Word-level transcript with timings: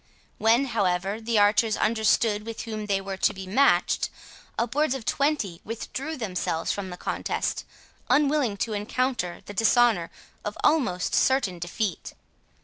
When, 0.39 0.65
however, 0.65 1.21
the 1.21 1.37
archers 1.37 1.77
understood 1.77 2.43
with 2.43 2.61
whom 2.63 2.87
they 2.87 2.99
were 2.99 3.17
to 3.17 3.33
be 3.35 3.45
matched, 3.45 4.09
upwards 4.57 4.95
of 4.95 5.05
twenty 5.05 5.61
withdrew 5.63 6.17
themselves 6.17 6.71
from 6.71 6.89
the 6.89 6.97
contest, 6.97 7.65
unwilling 8.09 8.57
to 8.65 8.73
encounter 8.73 9.41
the 9.45 9.53
dishonour 9.53 10.09
of 10.43 10.57
almost 10.63 11.13
certain 11.13 11.59
defeat. 11.59 12.13